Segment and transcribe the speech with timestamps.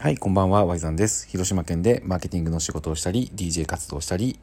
[0.00, 1.28] はい、こんばんは、ワイザンです。
[1.28, 4.40] 広島県でマーケティングの仕事をしたり、DJ 活動したり、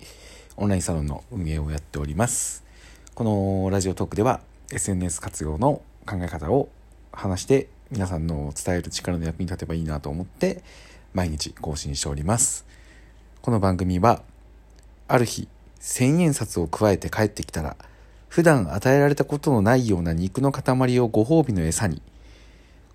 [0.55, 2.63] オンラインサロンの運営をやっております。
[3.13, 4.39] このラジオトークでは、
[4.71, 6.69] SNS 活用の考え方を
[7.11, 10.63] 話して、皆さんの伝える力の役に立てばいいなと思って、
[11.13, 12.65] 毎日更新しております。
[13.41, 14.23] この番組は、
[15.09, 15.49] ある日、
[15.81, 17.75] 千円札を加えて帰ってきたら、
[18.29, 22.01] 普段与えられたことのないような肉の塊をご褒美の餌に、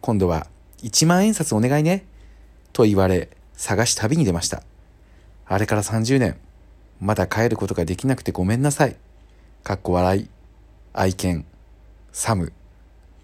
[0.00, 0.46] 今度は
[0.78, 2.06] 1万円札お願いね。
[2.76, 4.62] と言われ、探し旅に出ました。
[5.46, 6.36] あれから30年、
[7.00, 8.96] まだ帰ることができなくてごめんなさい。
[9.64, 10.28] かっこ笑い、
[10.92, 11.46] 愛犬、
[12.12, 12.52] サム、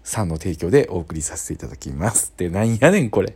[0.03, 2.33] さんの提供でお送りさせていただきます。
[2.35, 3.35] で、なんやねんこれ。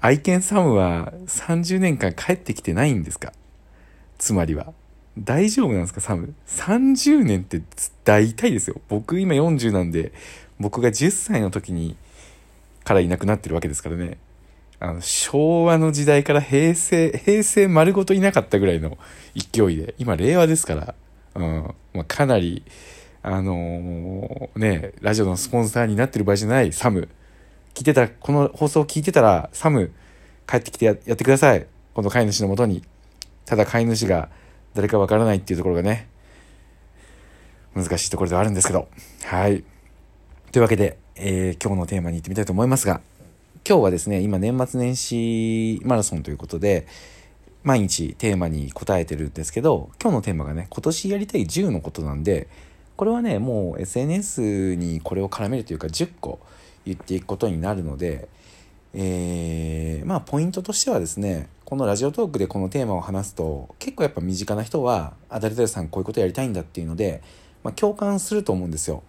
[0.00, 3.32] 愛犬サムは30年間帰ってきてないんですか？
[4.18, 4.72] つまりは。
[5.18, 7.60] 大丈夫なんですかサム？30年って
[8.04, 8.80] 大体ですよ。
[8.88, 10.12] 僕今40なんで、
[10.60, 11.96] 僕が10歳の時に
[12.84, 14.18] からいなくなってるわけですからね。
[14.84, 18.98] あの、昭和の時代から平成、平成丸ごといなかったぐらいの
[19.36, 20.94] 勢いで、今令和ですから、
[21.36, 22.64] うん、まあ、かなり、
[23.22, 27.08] あのーね、ラジオのスポンサーになってる場合じゃない、サム。
[27.74, 29.92] 聞いてたら、この放送を聞いてたら、サム、
[30.48, 31.64] 帰ってきてやってください。
[31.94, 32.82] この飼い主のもとに。
[33.46, 34.30] ただ飼い主が
[34.74, 36.08] 誰かわからないっていうところがね、
[37.76, 38.88] 難しいところではあるんですけど。
[39.26, 39.62] はい。
[40.50, 43.00] というわけで、えー今日のテーマに行ってみたいと思いますが、
[43.64, 46.84] 今日はですね、今年末年始マラソンということで、
[47.62, 52.48] 毎日テーマに答えてるんですけど、今日のテーマがね、今年やりたい10のことなんで、
[52.96, 56.40] これはね、もう SNS にこれを絡めるというか10個
[56.84, 58.28] 言っていくことになるので、
[58.94, 67.22] えーまあポイントとしてはですね、このラジオトークでこのテーマを話すと、結構やっぱ身近な人は、あ、誰々さんこういうことやりたいんだっていうので、
[67.62, 69.04] まあ共感すると思うんですよ。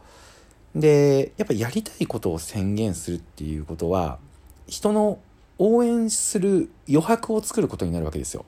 [0.75, 4.19] で、やっぱやりたいことを宣言するっていうことは、
[4.67, 5.19] 人の
[5.59, 8.45] 応援する余白を作ることになるわけですよ。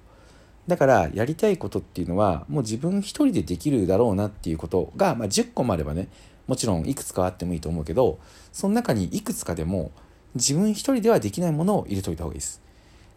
[0.68, 6.08] だから、やりたいことっていうのは、もう自分一人でできるだろうなっていうことが、まあ、10個もあればね、
[6.48, 8.20] もちろんいくつかあってもいいと思うけど、
[8.52, 9.92] その中にいくつかでも、
[10.34, 12.62] 自分一人ではできないものを入れといた方がいいです。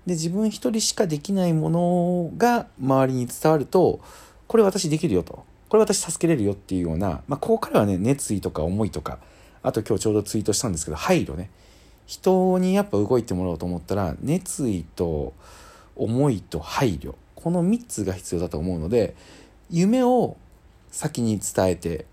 [0.07, 4.01] で、自分一人しかできないものが周りに伝わると、
[4.47, 5.45] これ私できるよと。
[5.69, 9.19] これ私助けれるよっていうような、まあ、ここからはね、熱意とか思いとか、
[9.63, 11.51] あと今日ちょうどツイートしたんですけど、配慮ね。
[12.09, 15.35] 人にやっぱ動いてもらおうと思ったら、熱意と
[15.95, 17.15] 思いと配慮。
[17.35, 19.15] この3つが必要だと思うので、
[19.69, 20.39] 夢を
[20.91, 22.07] 先に伝えて、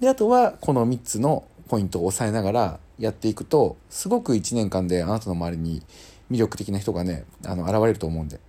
[0.00, 5.82] で、あとはこの3つのポイントを押さえながらやっていくと、すごく1年間であなたの周りに
[6.30, 8.40] 魅力的な人がね、あの、現れると思うんで。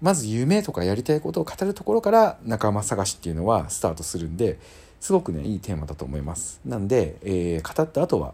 [0.00, 4.58] まず夢とかやりたいことを語るところから仲間探しっていうのはスタートするんで、
[5.00, 6.60] すごくね、いいテーマだと思います。
[6.64, 8.32] なんで、えー語った後は、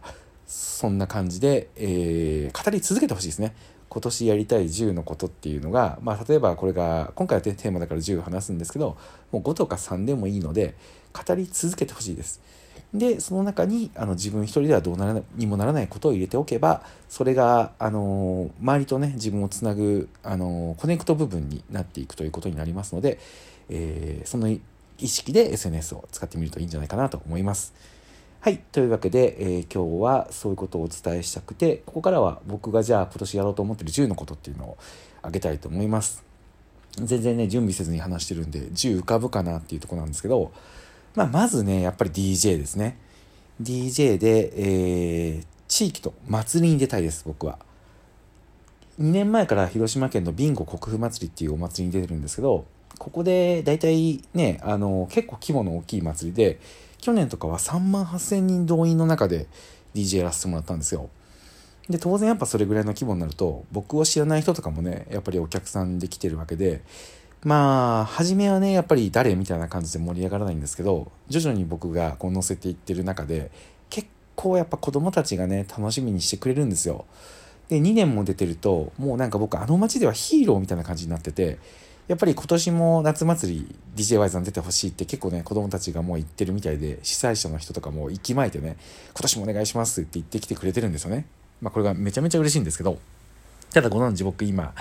[0.52, 3.54] そんな感じで、えー語り続けてほしいですね。
[3.88, 8.98] 今年やりたい10のことっていうのが、まあ、例えばこれが、今回はテーマだから10話すんですけど、
[9.30, 10.74] もう5とか3でもいいので、
[11.14, 12.42] 語り続けてほしいです。
[12.92, 23.18] で、その中に、あの、自分一人ではどうならにもならないことを入れておけば、それが、あの、周りとね、自分をつなぐ、あの、コネクト部分になっていくということになりますので、
[23.70, 27.74] えーその意識で SNS を使ってみるといいんじゃないかなと思います。
[28.44, 28.58] はい。
[28.58, 34.78] というわけで、えー今日はそういうことをお伝えしたくて、ここからは僕がじゃあ今年やろうと思ってる10のことっていうのを
[35.22, 36.24] あげたいと思います。
[36.96, 40.50] 全然ね、準備せずに話してるんで、10浮かぶかなっていうとこなんですけど、
[41.14, 42.98] まあ、まずね、やっぱり DJ ですね。
[43.62, 47.60] DJ で、えー地域と祭りに出たいです、僕は。
[48.98, 52.66] 2年前から広島県のビンゴ国府祭りっていうお祭りに出てるんですけど、
[52.98, 56.58] ここで大体ね、あの、結構規模の大きい祭りで、
[57.02, 59.48] 去年とかは3万8000人動員の中で
[59.94, 61.10] DJ やらせてもらったんですよ。
[61.88, 66.82] で、当然やっぱそれぐらいの規模になると、僕を知らない人とかもね、やっぱりお客さんで来てるわけで、
[67.42, 73.50] まあ、初めはね、やっぱり誰みたいな感じで盛り上がらないんですけど、徐々に僕がこう乗せていってる中で、
[73.90, 77.04] 結構やっぱ子供たちがね、楽しみにしてくれるんですよ。
[77.68, 81.58] で、2年も出てると、もうなんか僕あの街ではヒーローみたいな感じになってて、
[82.12, 88.76] やっぱり今年も夏祭り DJY さん出てほしいって結構ね、子供たちがもう言ってるみたいで、主催者の人とかも息巻いてね、
[89.14, 91.24] 今年もお願いしますって言ってきてくれてるんですよね。
[91.62, 92.98] まあこれがめちゃめちゃ嬉しいんですけど、
[93.72, 94.74] ただご存知僕今、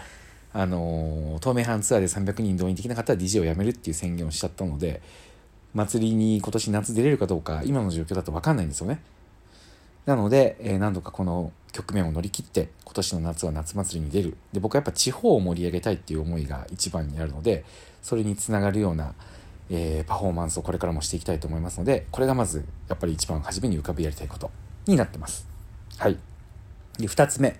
[0.51, 5.01] あのー東名阪ツアーで300人動員できなかったら DJ を辞めるっていう宣言をしちゃったので、
[5.73, 8.99] 祭りに今年夏出れるかどうか、今の状況だと分かんないんですよね。
[10.05, 14.37] なので、えー何度かこの局面を乗り切って、今年の夏は夏祭りに出る。
[14.51, 17.63] で、僕はやっぱ地方を盛り上げたいっていう思いが一番にあるので、
[18.01, 19.13] それにつながるような、
[19.69, 24.51] えーパフォーマンスをこれからもしていきたいと思いますので、これがまず、やっぱり一番初めに浮かびやりたいこと
[24.85, 25.47] になってます。
[25.97, 26.17] はい。
[26.97, 27.59] で、二つ目。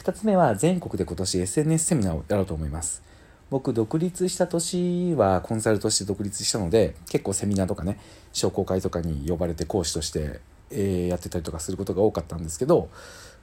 [0.00, 3.02] 2つ目は全国で今年 SNS セミナーをやろうと思います
[3.50, 7.98] 僕独立した年はコンサルとして独立したので結構セミナーとかね
[8.32, 12.88] 商工会とかに呼ばれて講師として、え、やってたりとかすることが多かったんですけど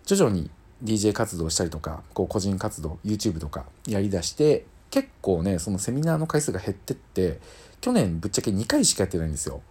[0.06, 0.50] 徐々に
[0.84, 7.40] DJ 活動したりとかこう個人活動 YouTube とかやりだして結構ねそのセミナーの回数が減ってって
[7.82, 9.62] 去年ぶっちゃけ2回しかやってないんですよ。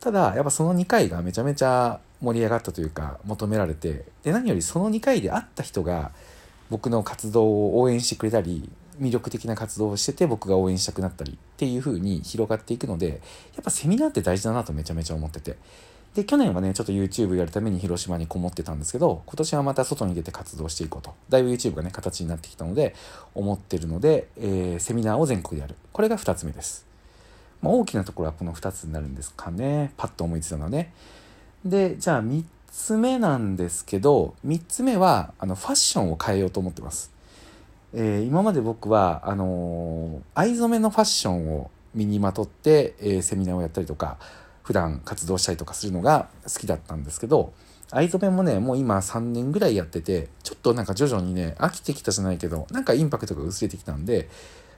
[0.00, 6.10] ただやっぱその2回がめちゃめちゃ盛り上がったというか求められてで何よりその2回で会った人が
[6.70, 13.14] 僕の活動を応援してくれたり魅力的な活動をしてて僕が応援したくなったりっていう風に広がっていくのでや
[13.60, 15.56] っぱセミナーって大事だなとめちゃめちゃ思ってて。
[16.14, 21.14] で去年はねちょっと YouTube やるために広島にこもってたんですけど今年はまた外に出て活動していこうと。
[21.28, 22.94] だいぶ YouTube がね形になってきたので
[23.34, 25.76] 思ってるので、えー、セミナーを全国でやる。
[25.92, 26.86] これが2つ目です、
[27.62, 29.92] まあ、大きなところはこの2つになるんですかね。
[29.96, 30.92] パッと思いついたのはね。
[31.64, 37.12] でじゃあ3つ目なんですけど3つ目はあのファッションを変えようと思ってます、
[37.92, 44.18] えー、今まで僕はあのー、藍染めのファッションを身にまとって、えー、セミナーをやったりとか
[44.70, 47.52] 普段活動したりとかするのが好きだったんですけど
[47.90, 54.28] 藍染めもねもう今3年ぐらいやっててちょっとなんか徐々にね飽きてきたじゃないけどなんかインパクトが薄れてきたんで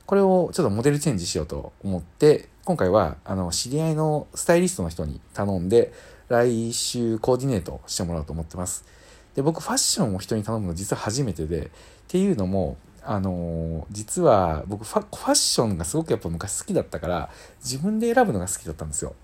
[0.07, 5.93] これをちょっとモデルチェンジしようと思って今回はあの知り合いのスタイリストの人に頼んで
[6.29, 8.87] 来週コーディネートしてもらおうと思ってます。
[9.35, 11.69] で、僕ファッションを人に頼むの実は初めてで、っ
[12.09, 17.31] ていうのも、あのー、実は僕ファッションがすごくやっぱ昔好きだったから
[17.63, 19.15] 自分で選ぶのが好きだったんですよ。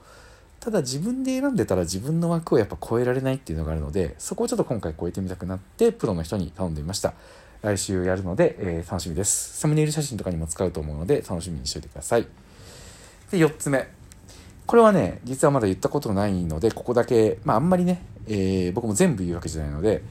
[0.60, 7.14] ただ自分で選んでたら自分の枠をやっぱ超えられないっていうのがあるのでそこをちょっと今回超えてみたくなってプロの人に頼んでみました
[7.62, 12.26] 来週やるので、えー、楽しみですサムネイル写真とかにも使うと思うので楽しみにしておいてください
[13.30, 13.98] で4つ目
[14.68, 20.02] これはね、実はまだ言ったことないので、ここだけ、まああんまりね、えー、僕も全部言うわけじゃないので、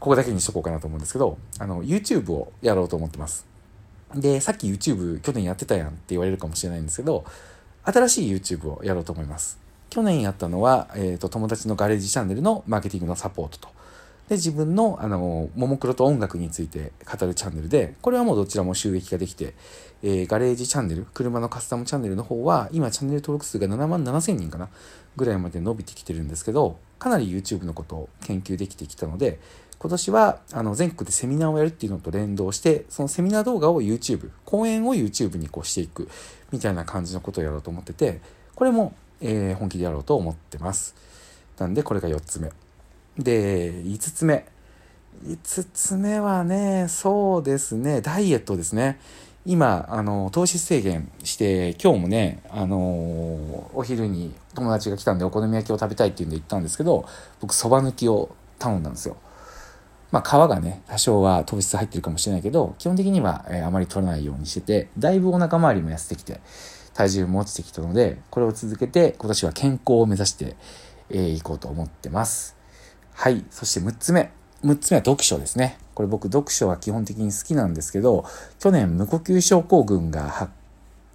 [0.00, 3.46] ここだけにしとこうかなと思うんですけど、あの、YouTube をやろうと思ってます。
[4.12, 7.24] で、さっき YouTube 去年やってたやんって言われるかもしれないんですけど、
[7.84, 9.65] 新しい YouTube をやろうと思います。
[9.90, 13.68] 去年やったのは、えっ、ー、と、友達のガレージチャンネルのマーケティングのサポートと。
[14.28, 19.54] で、自分の、あの、ももクロと音楽について語るチャンネルで、これはもうどちらも収益ができて、
[20.02, 24.68] えー、ガレージチャンネル、車のカスタムチャンネルの方は、今チャンネル登録数が7万7千人かな
[25.14, 29.38] ぐらいまで伸びてきてるんですけど、かなり YouTube のことを研究できてきたので、
[29.78, 36.08] 今年はあの全国でセミナーをやるっていうのと連動して、そのセミナー動画を YouTube、講演を YouTube にこうしていく
[36.50, 38.20] みたいな感じのことをやろうと思ってて、
[38.54, 40.94] これも、えー、本気でやろうと思ってます。
[41.58, 42.50] なんで、これが4つ目。
[43.18, 44.46] で、5つ目。
[45.24, 49.00] 5つ目はね、そうですね、ダイエットですね。
[49.46, 52.78] 今、あの、糖質制限して、今日もね、あの
[53.74, 57.06] お昼に友達が来たんでお好み焼きを食べたいっていうんで行ったんですけど、
[57.40, 59.16] 僕、そば抜きを頼んだんですよ。
[60.10, 66.40] まあ、皮がね、多少は糖質入ってるかもしれないけど、基本的には、えー、あまり取らないようにしてて、だいぶお腹周りも痩せてきて、
[66.96, 70.56] 体重も落ちてきたので、これを続けて、今年は健康を目指して、
[71.10, 72.56] えー、いこうと思ってます。
[73.12, 73.44] はい。
[73.50, 74.30] そして6つ目。
[74.64, 75.78] 6つ目は読書ですね。
[75.92, 78.24] これ僕読書は基本的に好きなんですけど、
[78.58, 80.50] 去年無呼吸症候群が発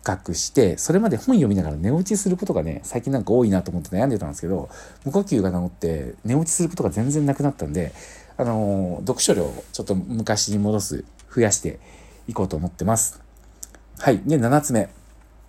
[0.03, 4.69] 覚して、それまで本読みながら寝落ちすることがね、最近なんか多いなと思って悩んでたんですけど、
[5.03, 7.91] 無呼吸が治って寝落ちすることが全然なくなったんで、
[8.37, 11.03] あのー、読書量をちょっと昔に戻す、
[11.33, 11.79] 増やして
[12.27, 13.19] いこうと思ってます。
[13.97, 14.21] はい。
[14.27, 15.00] で、7つ目。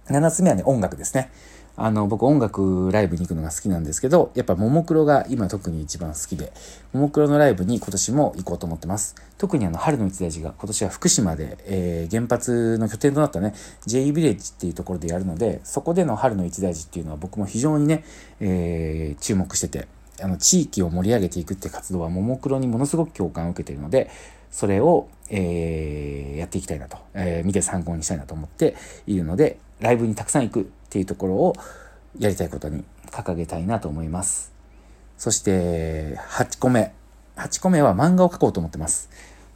[0.07, 1.31] 7つ目はね、音楽ですね。
[1.75, 6.53] あの、僕音楽ライブに行くのが好きなんですけど、やっぱももクロが今特に一番好きで、
[6.93, 9.15] ももクロのライブに今年も行こうと思ってます。
[9.39, 13.55] 特にあの、春の一大事が今年は福島で、えー、原発の拠点となったね、
[13.87, 18.05] J ビレッジっていうところでやるので、そこでの春の一大事っていうのは僕も非常にね、
[18.41, 19.89] えー、注目してて、
[20.21, 24.11] あの、地域を盛り上げていくって活動はももクロにものすごく共感を受けているので、
[24.51, 31.55] それを、えー、やっていきたいなと、えー、見て参考にしたいなと思っているので、ライブにたくさん行くっていうところを
[32.19, 34.53] やりたいことに掲げたいなと思います。
[35.19, 36.93] そして、8個目。
[37.37, 39.11] 8個目は漫画を描こうと思ってます。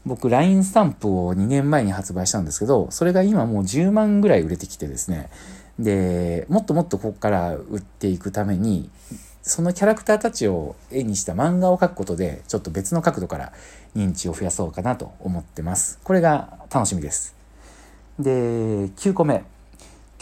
[0.04, 5.30] 僕、LINE スタンプを2年前に発売したんですけど、それが今もう10万ぐらい売れてきてですね。
[5.78, 8.90] で、もっともっとここから売っていくために、
[9.42, 13.52] そのキャラクターたちを絵にした漫画を描くことで、ちょっと別の角度から
[13.94, 15.98] 認知を増やそうかなと思ってます。
[16.02, 17.34] これが楽しみです。
[18.18, 19.44] で、9個目。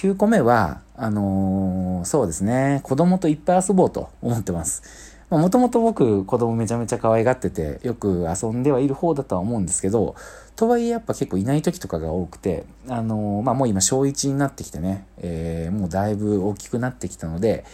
[0.04, 5.16] 9個目は、あのー、そうですね、子供といっぱい遊ぼうと思ってます。
[5.30, 10.14] もともと僕、子供めちゃめちゃ可愛がってて、よく遊んではいる方だとは思うんですけど、
[10.56, 17.64] とはいえやっぱ結構いない時とかが多くて、あのー、まあ、もう今小1になってきてね、えー、もうだいぶ大きくなってきたので、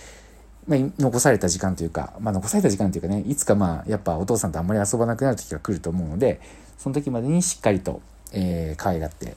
[0.69, 6.41] まあ、残された時間というか、まあ、残された時間というかね、いつかまあ、やっぱお父さんとあんまり遊ばなくなる時が来ると思うので、
[6.79, 8.01] その時までにしっかりと、
[8.33, 9.35] えー、可愛がって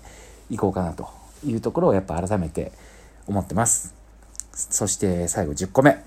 [0.52, 2.72] いこうかなというところをやっぱ改めて
[3.28, 3.94] 思ってます。
[4.54, 6.04] そして最後10個目。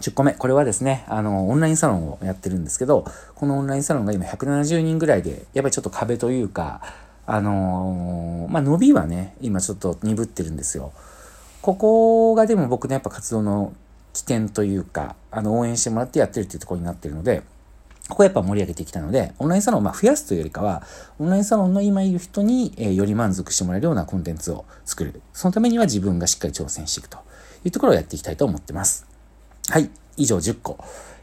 [0.00, 0.32] 10個目。
[0.32, 6.80] これはですね、あの、オンラインサロンをやってるんですけど、このオンラインサロンが今170人ぐらいで、やっぱりちょっと壁というか、
[7.26, 10.92] あのー、まあ、伸びはね、今ちょっと鈍ってるんですよ。
[11.62, 13.72] ここがでも僕のやっぱ活動の
[14.12, 17.42] 起点というか、あの、応援してもらってやってるっていうところになってるので、
[18.10, 20.82] ここやっぱ盛り上げてきたので、オンラインサロンをま増やすというよりかは、
[21.18, 25.22] オンラインサロンの今いる人に、えより満足してもらえるようなコンテンツを作る。
[25.32, 27.18] そのためには自分がしっかり挑戦していくと
[27.64, 29.06] いうところをやっていきたいと思ってます。
[29.70, 29.88] はい。
[30.16, 30.78] 以上10個。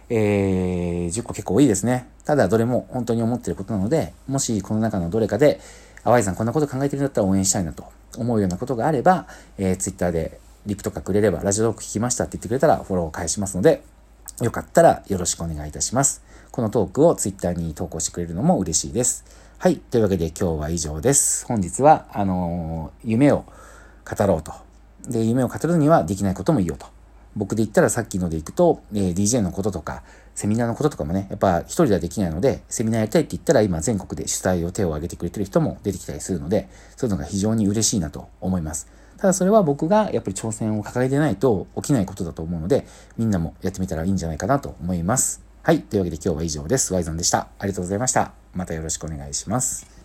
[0.09, 2.07] えー、10個結構多いですね。
[2.23, 5.59] ただどれも本当に思ってることなので、もしこの中のどれかで、
[6.03, 7.83] あわいさんこんなこと考えてるんだったら応援したいなと
[8.17, 9.27] 思うようなことがあれば、
[9.57, 13.83] えー、Twitter でリプとかくれれば、ラジオトーク聞きましたって言ってくれたらフォローを返しますので、
[14.41, 16.23] よかったらよろしくお願いいたします。
[16.57, 19.25] このトークを Twitter に投稿してくれるのも嬉しいです。
[19.59, 19.75] はい。
[19.77, 21.45] というわけで今日は以上です。
[21.45, 23.45] 本日は、あのー、夢を
[24.03, 24.53] 語ろうと。
[25.07, 26.87] で、夢を語るにはできないことも言おうと。
[27.35, 30.01] 僕で言ったらさっきのでいくと、えー、DJ のこととか、
[30.33, 38.87] セミナーのこととかもね、やっぱ一人ではできないので、セミナーやりたいって言ったら今全国で主催を手を挙げてくれてる人も出てきたりするので、そういうのが非常に嬉しいなと思います。
[39.17, 45.46] ただそれは僕がやっぱり挑戦を掲げてないと起きないことだと思うので、みんなもやってみたらいいんじゃないかなと思います。
[45.67, 45.81] はい。
[45.81, 46.93] というわけで今日は以上です。
[46.93, 47.49] ワイゾンでした。
[47.59, 48.31] ありがとうございました。
[48.53, 49.96] またよろしくお願いします。